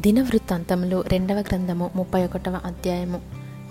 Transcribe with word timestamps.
దినవృత్తాంతములు 0.00 1.04
రెండవ 1.06 1.38
గ్రంథము 1.40 1.90
ముప్పై 1.96 2.24
ఒకటవ 2.24 2.60
అధ్యాయము. 2.64 3.20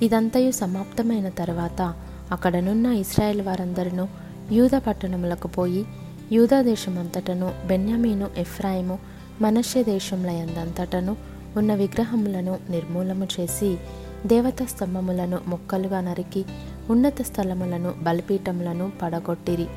ఇదంతయు 0.02 0.52
సమాప్తమైన 0.52 1.30
తర్వాత 1.30 1.94
అక్కడనున్న 2.32 2.86
ఇస్రాయేల్ 2.86 3.42
వారందరూ 3.42 4.08
యూద 4.52 4.70
పట్టణములకు 4.88 5.48
పోయి 5.48 5.86
యూదా 6.32 6.62
దేశమంతటను 6.62 7.52
బెన్యామీను 7.68 8.28
ఎఫ్రాయిము 8.38 9.00
మనష్య 9.42 9.84
దేశంలయందంతటను 9.84 11.18
ఉన్న 11.58 11.76
విగ్రహములను 11.76 12.60
నిర్మూలము 12.70 13.28
చేసి 13.40 13.78
దేవతా 14.26 14.66
స్తంభములను 14.66 15.40
మొక్కలుగా 15.48 16.02
నరికి 16.02 16.46
ఉన్నత 16.90 17.22
స్థలములను 17.22 17.94
బలిపీఠములను 18.04 18.92
పడగొట్టిరి. 19.02 19.68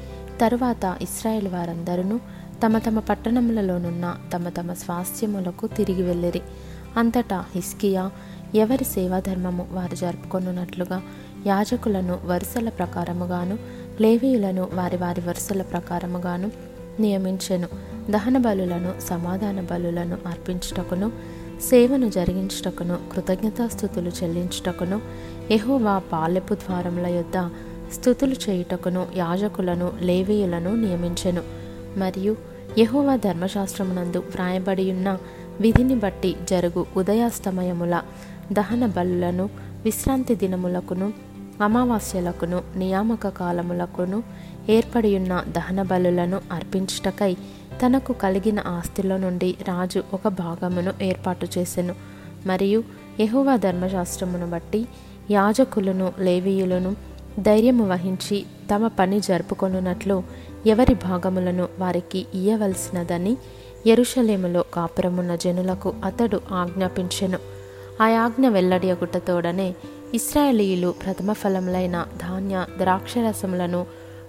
తరువాత 0.41 0.96
ఇస్రాయేల్ 1.03 1.48
వారందరూ 1.48 2.21
తమ 2.66 2.79
తమ 2.79 2.98
పట్టణములలోనున్న 2.98 4.16
తమ 4.34 4.48
తమ 4.48 4.72
స్వాస్థ్యములకు 4.72 5.66
తిరిగి 5.66 6.02
వెళ్ళిరి. 6.02 6.40
అంతటా 6.96 7.44
హిస్కియా 7.54 8.11
ఎవరి 8.54 8.84
సేవాధర్మము 8.84 9.66
వారు 9.72 9.94
జరుపుకొనున్నట్లుగా 9.94 11.03
యాజకులను 11.46 12.18
వరుసల 12.25 12.68
ప్రకారముగాను 12.68 13.58
లేవీయులను 14.00 14.68
వారి 14.75 14.96
వారి 14.96 15.20
వరుసల 15.20 15.62
ప్రకారముగాను 15.62 16.50
నియమించెను. 17.00 17.68
దహన 18.11 18.39
బలులను 18.39 18.94
సమాధాన 19.00 19.61
బలులను 19.61 20.18
అర్పించుటకును 20.26 21.12
సేవను 21.70 22.08
జరిగించుటకును 22.08 22.98
కృతజ్ఞతాస్థుతులు 23.12 24.08
చెల్లించుటకును 24.08 25.00
ఎహోవా 25.50 25.98
పాలెపు 25.98 26.54
ద్వారముల 26.54 27.06
యొద్ద 27.06 27.50
స్థుతులు 27.94 28.34
చేయుటకును 28.48 29.06
యాజకులను 29.17 29.92
లేవీయులను 30.00 30.76
నియమించెను. 30.76 31.42
మరియు 31.96 32.52
యహోవా 32.78 33.17
ధర్మశాస్త్రమునందు 33.17 34.19
వ్రాయబడి 34.19 34.92
ఉన్న 34.92 35.19
విధిని 35.61 35.94
బట్టి 35.94 36.36
జరుగు 36.50 36.86
ఉదయాస్తమయముల 36.97 38.03
దహన 38.53 38.86
బలులను 38.86 39.50
విశ్రాంతి 39.84 40.34
దినములకును 40.34 41.12
అమావాస్యలకును 41.62 42.62
నియామక 42.77 43.28
కాలములకును 43.28 44.23
ఏర్పడియున్న 44.69 45.45
దహన 45.48 45.83
బలులను 45.83 46.41
అర్పించుటకై 46.53 47.37
తనకు 47.87 48.12
కలిగిన 48.12 48.61
ఆస్తిలో 48.67 49.17
నుండి 49.17 49.55
రాజు 49.69 50.03
ఒక 50.12 50.28
భాగమును 50.28 50.93
ఏర్పాటు 51.03 51.47
చేసెను. 51.59 51.95
మరియు 52.47 52.84
యహోవా 53.20 53.56
ధర్మశాస్త్రమును 53.56 54.50
బట్టి 54.50 54.87
యాజకులను 55.31 56.12
లేవీయులను 56.19 56.97
ధైర్యము 57.41 57.89
వహించి 57.89 58.47
తమ 58.75 58.87
పని 58.87 59.20
జరుపుకొనున్నట్లు 59.20 60.23
ఎవరి 60.67 60.95
భాగములను 60.95 61.69
వారికి 61.79 62.27
ఇయ్యవలసినదని 62.35 63.37
ఎరుషలేములో 63.87 64.65
కాపురమున్న 64.75 65.37
జనులకు 65.37 65.95
అతడు 66.05 66.41
ఆజ్ఞాపించెను. 66.53 67.39
ఆ 68.03 68.09
ఆజ్ఞ 68.09 68.49
వెల్లడియగుటతోడనే 68.49 69.75
ఇస్రాయేలీయులు 70.15 70.95
ప్రథమ 71.05 71.33
ఫలములైన 71.33 72.07
ధాన్య 72.21 72.67
ద్రాక్షరసములను 72.79 73.87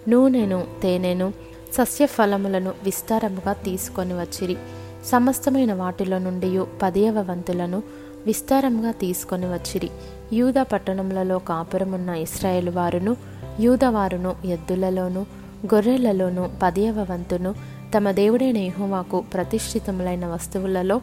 నూనెను 0.10 0.68
తేనెను 0.84 1.34
సస్యఫలములను 1.74 2.74
విస్తారముగా 2.84 3.54
తీసుకొని 3.54 4.14
వచ్చిరి. 4.14 4.58
సమస్తమైన 5.06 5.74
వాటిలో 5.74 6.20
నుండి 6.20 6.62
పదియవ 6.82 7.22
వంతులను 7.22 7.84
విస్తారంగా 8.26 8.92
తీసుకొని 8.92 9.46
వచ్చిరి. 9.46 9.90
యూద 10.34 10.54
పట్టణములలో 10.54 11.40
కాపురమున్న 11.40 12.10
ఇస్రాయేల్ 12.10 12.70
వారును 12.70 13.18
యూదవారును 13.60 14.36
ఎద్దులలోనూ 14.46 15.26
గొర్రెలలోనూ 15.66 16.50
పదియవ 16.64 17.08
వంతును 17.12 17.56
తమ 17.98 18.12
దేవుడైన 18.12 18.58
యహోవాకు 18.58 19.24
ప్రతిష్ఠితములైన 19.34 20.26
వస్తువులలో 20.26 21.02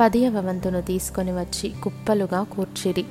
పదియవ 0.00 0.40
వంతును 0.40 0.82
తీసుకొని 0.82 1.30
వచ్చి 1.30 1.72
కుప్పలుగా 1.82 2.42
కూర్చిరి. 2.42 3.04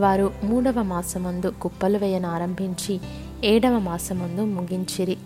వారు 0.00 0.30
మూడవ 0.44 0.82
మాసమందు 0.82 1.52
కుప్పలు 1.62 1.98
వేయనారంభించి 1.98 3.00
ఏడవ 3.44 3.78
మాసమందు 3.78 4.42
ముగించిరి. 4.42 5.16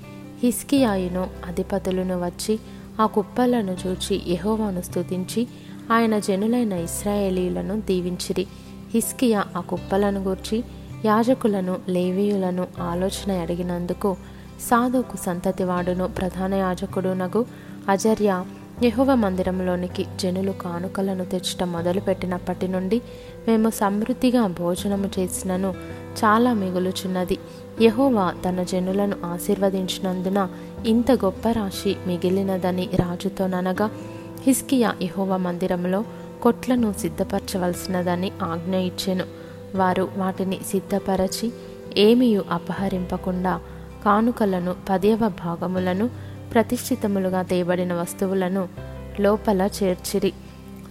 హిస్కియాయును 0.42 1.30
అధిపతులను 1.46 2.24
వచ్చి 2.24 2.58
ఆ 3.00 3.06
కుప్పలను 3.06 3.76
చూచి 3.86 4.22
యహోవాను 4.28 4.82
స్తుతించి 4.82 5.46
ఆయన 5.92 6.18
జనులైన 6.18 6.72
ఇస్రాయేలీలను 6.72 7.80
దీవించిరి. 7.80 8.46
హిస్కియా 8.94 9.44
ఆ 9.56 9.60
కుప్పలను 9.60 10.20
గూర్చి 10.20 10.64
యాజకులను 11.04 11.76
లేవీయులను 11.88 12.66
ఆలోచన 12.80 13.32
అడిగినందుకు 13.32 14.16
సాధుకు 14.60 15.16
సంతతివాడును 15.16 16.08
ప్రధాన 16.08 16.54
యాజకుడునగు 16.54 17.46
అజర్య 17.88 18.44
యహోవ 18.82 19.14
మందిరంలోనికి 19.14 20.06
జనులు 20.20 20.52
కానుకలను 20.52 21.24
తెచ్చటం 21.24 21.72
మొదలుపెట్టినప్పటి 21.72 22.68
నుండి 22.68 23.02
మేము 23.48 23.70
సమృద్ధిగా 23.70 24.46
భోజనము 24.46 25.10
చేసినను 25.18 25.74
చాలా 26.24 26.52
మిగులుచున్నది. 26.52 27.38
యహోవా 27.82 28.34
తన 28.44 28.62
జనులను 28.62 29.16
ఆశీర్వదించినందున 29.24 30.48
ఇంత 30.86 31.12
గొప్ప 31.12 31.48
రాశి 31.48 31.96
మిగిలినదని 32.06 32.88
రాజుతోననగా 32.94 33.90
హిస్కియా 34.42 34.94
యహోవ 35.02 35.36
మందిరంలో 35.36 36.04
కొట్లను 36.42 36.94
సిద్ధపరచవలసినదని 36.98 38.32
ఆజ్ఞ 38.42 38.76
ఇచ్చెను. 38.76 39.24
వారు 39.74 40.08
వాటిని 40.16 40.60
సిద్ధపరచి 40.66 41.52
ఏమీ 41.96 42.36
అపహరింపకుండా 42.36 43.60
కానుకలను 44.04 44.74
పదేవ 44.90 45.28
భాగములను 45.28 46.10
ప్రతిష్ఠితములుగా 46.54 47.42
తేబడిన 47.42 47.94
వస్తువులను 47.94 48.68
లోపల 49.20 49.68
చేర్చిరి. 49.82 50.32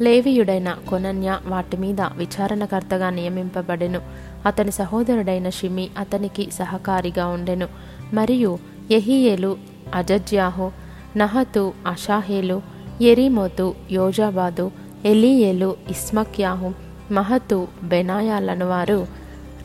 లేవియుడైన 0.01 0.77
కొనన్య 0.89 1.39
వాటి 1.45 1.77
మీద 1.77 2.01
విచారణకర్తగా 2.01 3.09
నియమింపబడెను. 3.09 4.01
అతని 4.45 4.71
సహోదరుడైన 4.71 5.49
షిమి 5.49 5.89
అతనికి 5.97 6.51
సహకారిగా 6.51 7.27
ఉండెను. 7.27 7.67
మరియు 8.13 8.59
ఎహియేలు 8.91 9.57
అజజ్యాహు 9.93 10.71
నహతు 11.17 11.73
అషాహేలు 11.87 12.61
ఎరిమోతు 13.01 13.75
యోజాబాదు 13.91 14.71
ఎలియేలు 15.05 15.75
ఇస్మక్యాహు 15.89 16.73
మహతు 17.11 17.67
బెనాయాలను 17.83 18.65
వారు 18.65 19.07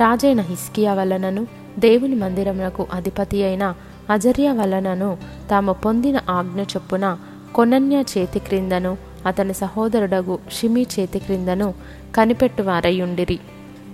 రాజైన 0.01 0.41
హిస్కియా 0.41 0.95
వలనను 0.95 1.47
దేవుని 1.79 2.15
మందిరమునకు 2.15 2.87
అధిపతి 2.93 3.45
అయిన 3.45 3.75
అజర్య 4.11 4.53
వలనను 4.53 5.19
తాము 5.51 5.73
పొందిన 5.73 6.21
ఆజ్ఞ 6.31 6.63
చొప్పున 6.63 7.19
కొనన్య 7.55 8.05
చేతి 8.19 8.39
క్రిందను 8.39 8.99
అతని 9.27 9.55
సహోదరుడగు 9.55 10.39
షిమి 10.53 10.83
చేతి 10.83 11.19
క్రిందను 11.19 11.75
కనిపెట్టువారయుండిరి. 12.15 13.39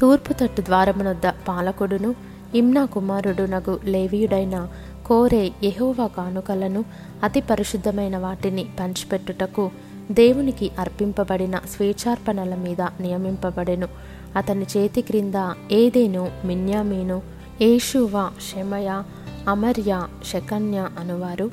తూర్పు 0.01 0.33
తట్టు 0.33 0.63
ద్వారమునొద్ద 0.63 1.33
పాలకుడును 1.49 2.15
ఇమ్నా 2.55 2.85
కుమారుడునగు 2.85 3.81
లేవీయుడైన 3.85 4.69
కోరే 5.07 5.53
యహోవా 5.65 6.07
కానుకలను 6.07 6.85
అతి 7.23 7.41
పరిశుద్ధమైన 7.41 8.17
వాటిని 8.17 8.67
పంచిపెట్టుటకు 8.81 9.71
దేవునికి 10.11 10.71
అర్పింపబడిన 10.79 11.57
స్వేచ్ఛార్పణల 11.57 12.55
మీద 12.55 12.81
నియమింపబడెను. 12.81 13.89
అతని 14.37 14.67
చేతి 14.77 15.03
క్రింద 15.03 15.53
ఏదేను 15.73 16.31
మిన్యామీను 16.45 17.38
ఏషువా 17.61 18.31
క్షమయ 18.37 19.03
అమర్య 19.49 20.07
శకన్య 20.33 20.89
అనువారు. 20.99 21.51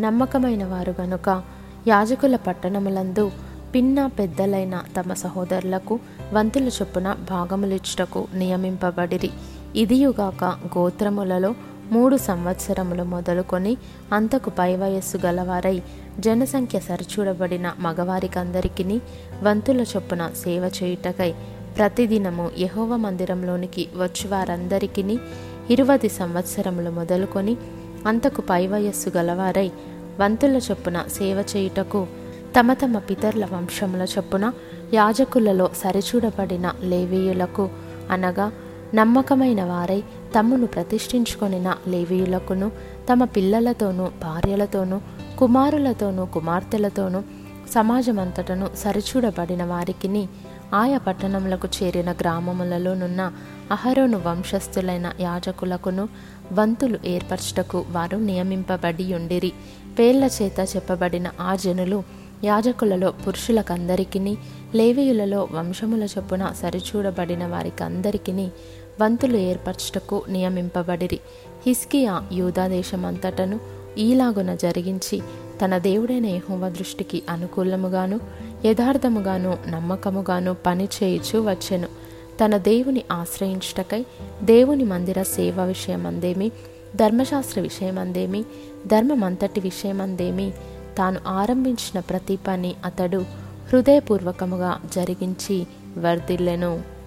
నమ్మకమైన 0.00 0.64
వారు 0.64 0.94
గనుక 1.00 1.42
యాజకుల 1.88 2.36
పట్టణములందు 2.36 3.30
పిన్న 3.74 4.06
పెద్దలైన 4.06 4.82
తమ 5.00 5.12
సహోదరులకు 5.12 5.98
వంతుల 6.32 6.68
చొప్పున 6.68 7.16
భాగములిచ్చుటకు 7.30 8.28
నియమింపబడిరి. 8.34 9.30
ఇదియుగాక 9.76 10.44
గోత్రములలో 10.44 11.54
మూడు 11.92 12.16
సంవత్సరములు 12.16 13.02
మొదలుకొని 13.02 13.76
అంతకు 14.12 14.50
పై 14.50 14.76
వయస్సు 14.76 15.18
గలవారై 15.26 15.82
జనసంఖ్య 16.20 16.80
సరిచూడబడిన 16.80 17.72
మగవారికందరికీ 17.78 19.00
వంతుల 19.42 19.80
చొప్పున 19.80 20.30
సేవ 20.44 20.70
చేయుటకై 20.82 21.34
ప్రతిదినము 21.76 22.50
యహోవ 22.58 22.96
మందిరంలోనికి 22.96 23.88
వచ్చి 23.96 24.28
వారందరికీ 24.28 25.04
ఇరువది 25.70 26.08
సంవత్సరములు 26.08 26.90
మొదలుకొని 26.90 27.54
అంతకు 28.06 28.40
పై 28.42 28.62
వయస్సు 28.66 29.08
గలవారై 29.16 29.68
వంతుల 30.20 30.56
చొప్పున 30.56 31.02
సేవ 31.08 31.38
చేయుటకు 31.52 32.00
తమ 32.56 32.72
తమ 32.72 32.98
పితరుల 32.98 33.44
వంశముల 33.44 34.02
చొప్పున 34.02 34.44
యాజకులలో 34.94 35.70
సరిచూడబడిన 35.74 36.66
లేవీయులకు 36.82 37.64
అనగా 38.10 38.46
నమ్మకమైన 38.94 39.64
వారై 39.64 40.00
తమ్మును 40.34 40.66
ప్రతిష్ఠించుకొనిన 40.66 41.68
లేవీయులకును 41.88 42.68
తమ 43.10 43.24
పిల్లలతోనూ 43.24 44.06
భార్యలతోనూ 44.22 44.98
కుమారులతోనూ 45.38 46.24
కుమార్తెలతోనూ 46.26 47.20
సమాజమంతటను 47.72 48.66
సరిచూడబడిన 48.76 49.64
వారికిని 49.64 50.22
ఆయా 50.74 50.98
పట్టణములకు 50.98 51.68
చేరిన 51.82 52.12
గ్రామములలోనున్న 52.12 53.32
అహరోను 53.70 54.18
వంశస్థులైన 54.26 55.12
యాజకులకును 55.20 56.08
వంతులు 56.52 56.98
ఏర్పరచుటకు 57.04 57.84
వారు 57.90 58.16
నియమింపబడి 58.16 59.14
ఉండిరి. 59.14 59.52
పేర్ల 59.98 60.24
చేత 60.24 60.76
చెప్పబడిన 60.76 61.30
ఆ 61.40 61.54
జనులు 61.54 62.02
యాజకులలో 62.44 63.10
పురుషులకందరికీ 63.10 64.36
లేవీయులలో 64.74 65.48
వంశముల 65.52 66.04
చొప్పున 66.04 66.52
సరిచూడబడిన 66.62 67.46
వారికందరికిని 67.46 68.50
వంతులు 69.00 69.36
ఏర్పరచుటకు 69.36 70.24
నియమింపబడిరి. 70.28 71.20
హిస్కియా 71.66 72.22
యూదాదేశమంతటను 72.32 73.60
ఈలాగున 73.98 74.54
జరిగించి 74.54 75.20
తన 75.64 75.78
దేవుడైన 75.78 76.26
యహోవ 76.26 76.68
దృష్టికి 76.68 77.22
అనుకూలముగాను 77.30 78.20
యథార్థముగాను 78.64 79.58
నమ్మకముగాను 79.68 80.54
పని 80.54 80.88
చేయుచు 81.02 81.38
వచ్చెను. 81.38 81.88
తన 82.44 82.56
దేవుని 82.56 83.04
ఆశ్రయించుటకై 83.12 84.06
దేవుని 84.42 84.84
మందిర 84.84 85.22
సేవ 85.22 85.64
విషయమందేమి 85.64 86.52
ధర్మశాస్త్ర 86.96 87.60
విషయమందేమి 87.60 88.44
ధర్మమంతటి 88.86 89.60
విషయమందేమి 89.60 90.52
తాను 90.98 91.20
ఆరంభించిన 91.26 92.00
ప్రతి 92.00 92.36
పని 92.36 92.74
అతడు 92.84 93.24
హృదయపూర్వకముగా 93.72 94.80
జరిగించి 94.94 95.66
వర్ధిల్లెను. 95.98 96.99